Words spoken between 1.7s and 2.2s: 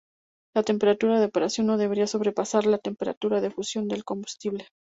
debería